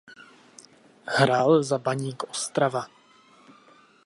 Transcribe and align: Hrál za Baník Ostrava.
Hrál 1.05 1.63
za 1.63 1.77
Baník 1.77 2.23
Ostrava. 2.23 2.87